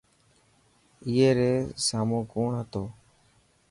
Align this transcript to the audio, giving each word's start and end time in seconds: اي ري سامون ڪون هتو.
اي 1.07 1.27
ري 1.37 1.53
سامون 1.87 2.21
ڪون 2.31 2.49
هتو. 2.59 2.83